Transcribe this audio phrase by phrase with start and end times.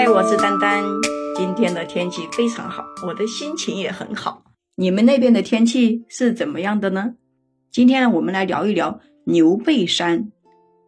[0.00, 0.84] 嗨，我是丹丹。
[1.34, 4.44] 今天的天气非常好，我的心情也很好。
[4.76, 7.14] 你们那边的天气是怎么样的呢？
[7.72, 10.30] 今天，我们来聊一聊牛背山。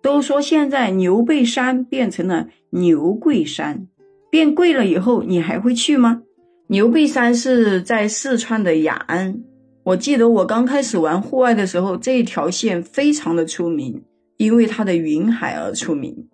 [0.00, 3.88] 都说现在牛背山变成了牛贵山，
[4.30, 6.22] 变贵了以后，你还会去吗？
[6.68, 9.42] 牛背山是在四川的雅安。
[9.82, 14.04] 我记得我刚开始玩户外的时候，这一条线非常的出名，
[14.36, 16.28] 因为它的云海而出名。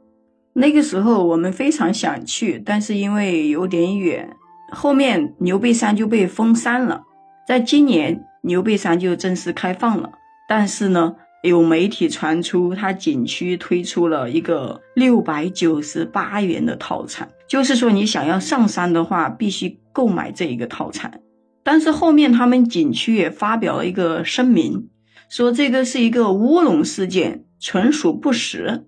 [0.59, 4.35] 那个时候我们非常想去，但是因为有点远，
[4.73, 7.03] 后面牛背山就被封山了。
[7.47, 10.11] 在今年，牛背山就正式开放了。
[10.49, 21.21] 但是呢，有媒体传出，它景区推出了一个六百九十八元的套餐，就是说你想要上山的话，必须购买这一个套餐。
[21.63, 24.89] 但是后面他们景区也发表了一个声明，
[25.29, 28.87] 说这个是一个乌龙事件，纯属不实。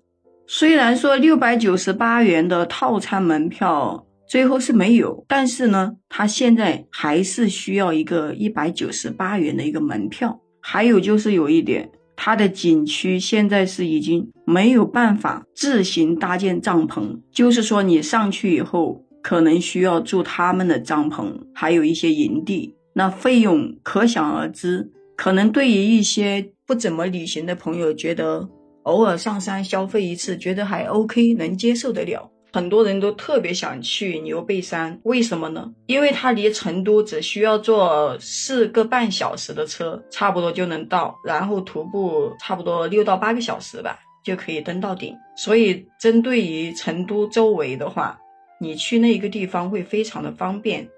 [0.50, 10.40] 虽然说六百九十八元的套餐门票最后是没有，但是呢，他现在还是需要一个一百九十八元的一个门票。
[10.62, 24.90] 还有就是有一点，它的景区现在是已经没有办法自行搭建帐篷，就是说你上去以后可能需要住他们的帐篷，还有一些营地，那费用可想而知。
[25.14, 28.48] 可能对于一些不怎么旅行的朋友，觉得。
[28.89, 32.31] 偶尔上山消费一次，觉得还 OK，能接受得了。
[32.50, 35.70] 很多人都特别想去牛背山，为什么呢？
[35.86, 45.14] 因为它离成都只需要坐四个半小时的车，差不多就能到，然后徒步差不多六到八个小时吧，就可以登到顶。
[45.36, 48.19] 所以，针对于成都周围的话，
[48.58, 50.89] 你去那一个地方会非常的方便。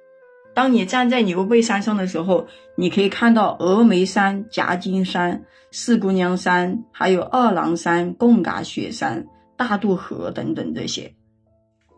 [0.52, 9.26] 当你站在牛背山上的时候，你可以看到峨眉山、夹金山、四姑娘山，还有二郎山、贡嘎雪山、
[9.56, 11.14] 大渡河等等这些。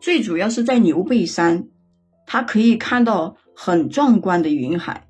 [0.00, 1.66] 最主要是在牛背山，
[2.26, 5.08] 它可以看到很壮观的云海。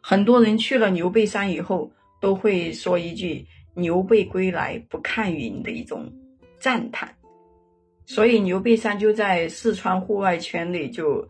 [0.00, 3.46] 很多人去了牛背山以后，都会说一句
[3.76, 6.10] “牛背归来不看云”的一种
[6.58, 7.14] 赞叹。
[8.06, 11.28] 所以牛背山就在四川户外圈内就。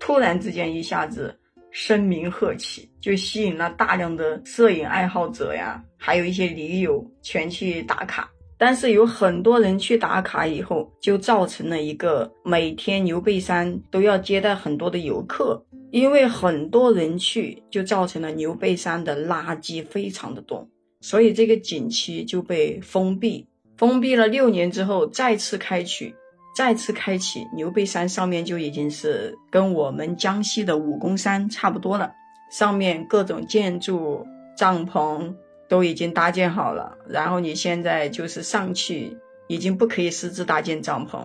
[0.00, 1.38] 突然之间，一下子
[1.70, 8.28] 声名鹤起，就吸引了大量的摄影爱好者呀，还有一些驴友全去打卡。
[8.58, 20.68] 但是有很多人去打卡以后，就造成了一个每天牛背山都要接待很多的游客，因为很多人去，就造成了牛背山的垃圾非常的多，
[21.00, 23.46] 所以这个景区就被封闭。
[23.78, 26.14] 封闭了六年之后，再次开启。
[26.60, 32.12] 再次开启牛背山，上面就已经是跟我们江西的武功山差不多了。
[32.50, 35.34] 上面各种建筑、帐篷
[35.70, 36.98] 都已经搭建好了。
[37.08, 39.16] 然后你现在就是上去，
[39.48, 41.20] 已经不可以私自搭建帐篷，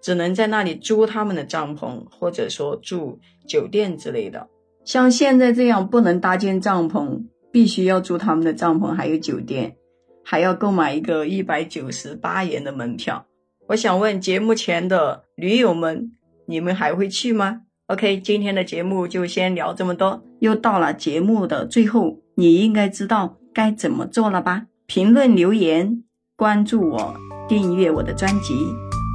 [0.00, 3.18] 只能在那里租他们的帐篷，或者说住
[3.48, 4.48] 酒店之类的。
[4.84, 9.74] 像现在这样不能搭建帐篷，必须要住他们的帐篷，还有酒店，
[10.22, 13.24] 还要购买一个一百九十八元的门票。
[13.68, 16.12] 我想问节目前的驴友们，
[16.46, 20.24] 你们还会去吗？OK，今天的节目就先聊这么多。
[20.40, 24.68] 又到了节目的最后，你应该知道该怎么做了吧？
[24.86, 26.02] 评论留言，
[26.34, 27.14] 关注我，
[27.46, 28.54] 订阅我的专辑，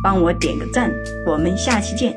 [0.03, 0.91] 帮我点个赞。
[1.25, 2.15] 我们下期见。